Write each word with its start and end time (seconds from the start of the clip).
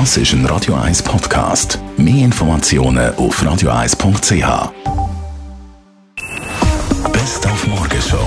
Das 0.00 0.16
ist 0.16 0.32
ein 0.32 0.44
Radio 0.46 0.74
1 0.74 1.04
Podcast. 1.04 1.78
Mehr 1.96 2.24
Informationen 2.24 3.14
auf 3.14 3.40
radio1.ch. 3.40 4.72
Best 7.12 7.46
auf 7.46 7.66
Morgenshow 7.68 8.18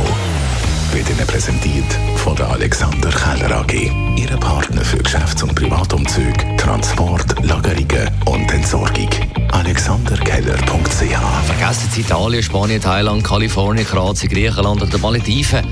wird 0.93 1.09
Ihnen 1.09 1.27
präsentiert 1.27 1.83
von 2.15 2.37
der 2.37 2.51
Alexander 2.51 3.09
Keller 3.09 3.57
AG. 3.57 3.91
Ihre 4.15 4.37
Partner 4.37 4.81
für 4.81 4.99
Geschäfts- 4.99 5.43
und 5.43 5.55
Privatumzüge, 5.55 6.55
Transport, 6.55 7.35
Lagerungen 7.43 8.11
und 8.27 8.49
Entsorgung. 8.53 9.09
AlexanderKeller.ch 9.51 11.47
Vergessen 11.47 11.89
Sie 11.91 11.99
Italien, 11.99 12.43
Spanien, 12.43 12.81
Thailand, 12.81 13.25
Kalifornien, 13.25 13.85
Kroatien, 13.85 14.29
Griechenland 14.29 14.83
oder 14.83 14.97
Malediven. 14.99 15.65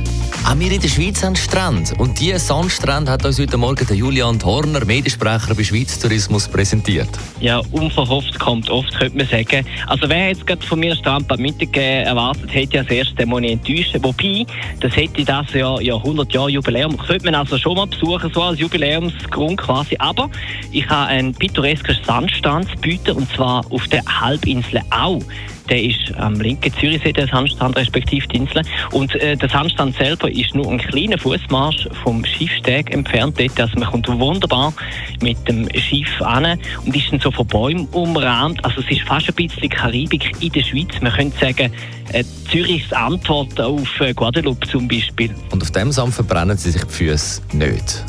Auch 0.47 0.59
wir 0.59 0.71
in 0.71 0.79
der 0.79 0.89
Schweiz 0.89 1.23
haben 1.23 1.35
Strände. 1.35 1.91
Und 1.97 2.19
diese 2.19 2.37
Sandstrände 2.37 3.11
hat 3.11 3.25
uns 3.25 3.39
heute 3.39 3.57
Morgen 3.57 3.83
der 3.87 3.95
Julian 3.95 4.39
Horner, 4.43 4.85
Mediensprecher 4.85 5.55
bei 5.55 5.63
Schweiz 5.63 5.97
Tourismus, 5.97 6.47
präsentiert. 6.47 7.09
Ja, 7.39 7.61
unverhofft 7.71 8.37
kommt 8.37 8.69
oft, 8.69 8.93
könnte 8.95 9.17
man 9.17 9.27
sagen. 9.27 9.65
Also 9.87 10.07
wer 10.07 10.27
jetzt 10.27 10.45
gerade 10.45 10.63
von 10.63 10.79
mir 10.79 10.95
Strandbad 10.95 11.39
mitgegeben 11.39 12.05
erwartet, 12.05 12.53
hätte 12.53 12.77
ja 12.77 12.83
das 12.83 12.91
erste 12.91 13.25
Mal 13.25 13.43
enttäuscht. 13.43 13.97
Wobei, 13.99 14.45
das 14.81 14.95
hätte 14.95 15.25
das 15.25 15.51
ja, 15.51 15.79
ja 15.81 15.95
100 15.95 16.31
Jahre 16.31 16.51
Jubiläum. 16.51 16.95
Sollte 17.07 17.25
man 17.25 17.33
also 17.33 17.57
schon 17.57 17.75
mal 17.75 17.87
besuchen, 17.87 18.31
so 18.31 18.43
als 18.43 18.59
Jubiläumsgrund 18.59 19.57
quasi. 19.57 19.95
Aber 19.97 20.29
ich 20.71 20.87
habe 20.87 21.07
einen 21.07 21.33
pittoresken 21.33 21.97
Sandstrand 22.05 22.69
zu 22.69 22.77
bieten, 22.77 23.11
und 23.13 23.27
zwar 23.31 23.65
auf 23.71 23.87
der 23.87 24.03
Halbinsel 24.05 24.81
Au. 24.91 25.19
Der 25.69 25.81
ist 25.81 26.13
am 26.17 26.39
linken 26.39 26.71
Zürichsee, 26.73 27.11
der 27.11 27.27
Sandstrand, 27.27 27.75
respektive 27.77 28.27
die 28.27 28.37
Insel. 28.37 28.61
Und 28.91 29.15
äh, 29.15 29.35
der 29.35 29.49
Sandstrand 29.49 29.95
selber 29.95 30.29
ist 30.29 30.53
nur 30.53 30.71
ein 30.71 30.77
kleiner 30.77 31.17
Fußmarsch 31.17 31.87
vom 32.03 32.23
Schiffsteg 32.23 32.93
entfernt. 32.93 33.39
Dort. 33.39 33.59
Also 33.59 33.79
man 33.79 33.89
kommt 33.89 34.07
wunderbar 34.07 34.73
mit 35.21 35.37
dem 35.47 35.67
Schiff 35.75 36.21
an 36.21 36.59
und 36.85 36.95
ist 36.95 37.11
dann 37.11 37.19
so 37.19 37.31
von 37.31 37.47
Bäumen 37.47 37.87
umrahmt. 37.91 38.63
Also 38.63 38.81
es 38.81 38.91
ist 38.91 39.01
fast 39.01 39.27
ein 39.27 39.35
bisschen 39.35 39.69
Karibik 39.69 40.31
in 40.41 40.51
der 40.51 40.63
Schweiz. 40.63 41.01
Man 41.01 41.11
könnte 41.11 41.37
sagen, 41.39 41.71
äh, 42.13 42.23
Zürichs 42.51 42.93
Antwort 42.93 43.59
auf 43.59 43.99
äh, 43.99 44.13
Guadeloupe 44.13 44.67
zum 44.67 44.87
Beispiel. 44.87 45.33
Und 45.51 45.61
auf 45.61 45.71
dem 45.71 45.91
Sand 45.91 46.13
verbrennen 46.13 46.57
sie 46.57 46.71
sich 46.71 46.83
die 46.83 46.93
Füße 46.93 47.41
nicht. 47.53 48.03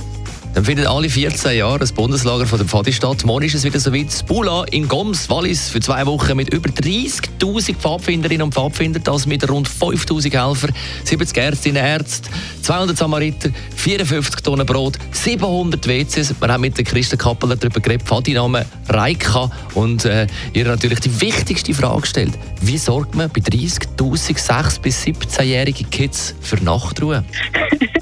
Dann 0.56 0.64
findet 0.64 0.86
alle 0.86 1.10
14 1.10 1.58
Jahre 1.58 1.80
das 1.80 1.92
Bundeslager 1.92 2.46
von 2.46 2.56
der 2.56 2.66
Pfadi 2.66 2.90
statt. 2.90 3.26
Morgen 3.26 3.44
ist 3.44 3.54
es 3.54 3.64
wieder 3.64 3.78
soweit. 3.78 4.10
Spula 4.10 4.64
in 4.70 4.88
Goms, 4.88 5.28
Wallis, 5.28 5.68
für 5.68 5.80
zwei 5.80 6.06
Wochen 6.06 6.34
mit 6.34 6.48
über 6.48 6.70
30.000 6.70 7.76
Pfadfinderinnen 7.76 8.40
und 8.40 8.54
Pfadfinder, 8.54 8.98
das 8.98 9.26
mit 9.26 9.46
rund 9.50 9.68
5.000 9.68 10.32
Helfern, 10.32 10.74
70 11.04 11.36
Ärztinnen 11.36 11.82
und 11.82 11.88
Ärzte, 11.90 12.30
200 12.62 12.96
Samariter, 12.96 13.50
54 13.76 14.40
Tonnen 14.40 14.64
Brot, 14.64 14.96
700 15.12 15.86
WCs. 15.86 16.34
Wir 16.40 16.48
haben 16.48 16.62
mit 16.62 16.78
der 16.78 16.86
Christa 16.86 17.18
Kappeler 17.18 17.56
darüber 17.56 17.80
geredet, 17.80 18.08
Pfadi-Name 18.08 18.64
Reika 18.88 19.50
und 19.74 20.06
äh, 20.06 20.26
ihr 20.54 20.64
natürlich 20.64 21.00
die 21.00 21.20
wichtigste 21.20 21.74
Frage 21.74 22.00
gestellt. 22.00 22.32
Wie 22.62 22.78
sorgt 22.78 23.14
man 23.14 23.28
bei 23.28 23.42
30.000 23.42 23.98
6- 23.98 24.80
bis 24.80 25.04
17-jährigen 25.04 25.90
Kids 25.90 26.34
für 26.40 26.56
Nachtruhe? 26.64 27.26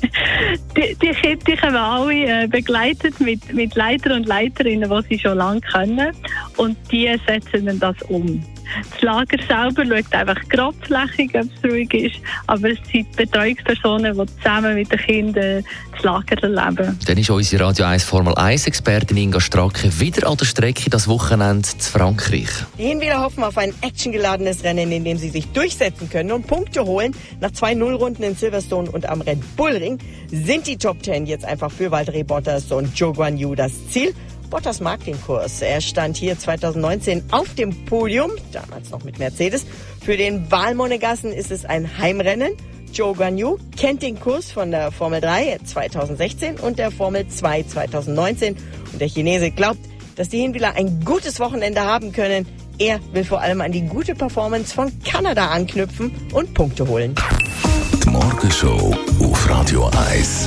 Die, 0.76 0.94
die 0.96 1.10
Kinder 1.10 1.56
kommen 1.56 1.76
alle 1.76 2.44
äh, 2.44 2.46
begleitet 2.46 3.18
mit, 3.20 3.52
mit 3.52 3.74
Leiter 3.74 4.14
und 4.14 4.26
Leiterinnen, 4.26 4.90
die 4.90 5.14
sie 5.14 5.20
schon 5.20 5.38
lange 5.38 5.60
kennen. 5.60 6.12
Und 6.56 6.76
die 6.90 7.14
setzen 7.26 7.66
dann 7.66 7.80
das 7.80 8.00
um. 8.08 8.42
Das 8.90 9.02
Lager 9.02 9.38
selber 9.46 9.84
schaut 9.86 10.12
einfach 10.12 10.48
grobflächig, 10.48 11.30
ob 11.34 11.42
es 11.42 11.70
ruhig 11.70 11.94
ist. 11.94 12.16
Aber 12.46 12.70
es 12.70 12.78
sind 12.90 13.14
Betreuungspersonen, 13.16 14.16
die 14.16 14.36
zusammen 14.36 14.74
mit 14.74 14.90
den 14.90 14.98
Kindern 14.98 15.64
das 15.92 16.02
Lager 16.02 16.42
erleben. 16.42 16.98
Dann 17.06 17.18
ist 17.18 17.30
unsere 17.30 17.64
Radio 17.64 17.84
1 17.86 18.04
Formel 18.04 18.34
1 18.34 18.66
Expertin 18.66 19.16
Inga 19.16 19.40
Stracke 19.40 20.00
wieder 20.00 20.28
an 20.28 20.36
der 20.36 20.44
Strecke 20.44 20.90
das 20.90 21.08
Wochenende 21.08 21.68
zu 21.68 21.90
Frankreich. 21.90 22.48
Die 22.78 22.84
Hinwieder 22.84 23.20
hoffen 23.20 23.44
auf 23.44 23.56
ein 23.58 23.72
actiongeladenes 23.82 24.64
Rennen, 24.64 24.90
in 24.92 25.04
dem 25.04 25.18
sie 25.18 25.30
sich 25.30 25.46
durchsetzen 25.48 26.08
können 26.10 26.32
und 26.32 26.46
Punkte 26.46 26.84
holen. 26.84 27.14
Nach 27.40 27.50
zwei 27.52 27.74
Nullrunden 27.74 28.24
in 28.24 28.34
Silverstone 28.34 28.90
und 28.90 29.06
am 29.08 29.20
Red 29.20 29.56
Bull 29.56 29.72
Ring 29.72 29.98
sind 30.30 30.66
die 30.66 30.76
Top 30.76 31.02
Ten 31.02 31.26
jetzt 31.26 31.44
einfach 31.44 31.70
für 31.70 31.90
Valtteri 31.90 32.24
Bottas 32.24 32.70
und 32.72 32.98
Joe 32.98 33.12
Guan 33.12 33.36
Yu 33.36 33.54
das 33.54 33.72
Ziel. 33.88 34.14
Bottas 34.50 34.80
mag 34.80 35.04
den 35.04 35.20
Kurs. 35.20 35.62
Er 35.62 35.80
stand 35.80 36.16
hier 36.16 36.38
2019 36.38 37.24
auf 37.30 37.54
dem 37.54 37.84
Podium, 37.84 38.30
damals 38.52 38.90
noch 38.90 39.04
mit 39.04 39.18
Mercedes. 39.18 39.66
Für 40.04 40.16
den 40.16 40.50
Wahlmonegassen 40.50 41.32
ist 41.32 41.50
es 41.50 41.64
ein 41.64 41.98
Heimrennen. 41.98 42.52
Joe 42.92 43.14
Guan 43.14 43.36
Yu 43.36 43.58
kennt 43.76 44.02
den 44.02 44.20
Kurs 44.20 44.52
von 44.52 44.70
der 44.70 44.92
Formel 44.92 45.20
3 45.20 45.58
2016 45.64 46.60
und 46.60 46.78
der 46.78 46.90
Formel 46.90 47.26
2 47.26 47.64
2019. 47.64 48.56
Und 48.92 49.00
der 49.00 49.08
Chinese 49.08 49.50
glaubt, 49.50 49.80
dass 50.16 50.28
die 50.28 50.40
Hinwiler 50.40 50.74
ein 50.76 51.04
gutes 51.04 51.40
Wochenende 51.40 51.80
haben 51.80 52.12
können. 52.12 52.46
Er 52.78 53.00
will 53.12 53.24
vor 53.24 53.40
allem 53.40 53.60
an 53.60 53.72
die 53.72 53.82
gute 53.82 54.14
Performance 54.14 54.74
von 54.74 54.92
Kanada 55.04 55.48
anknüpfen 55.48 56.12
und 56.32 56.54
Punkte 56.54 56.86
holen. 56.86 57.14
Die 58.04 58.10
Morgenshow 58.10 58.96
auf 59.20 59.50
Radio 59.50 59.90
1. 60.10 60.46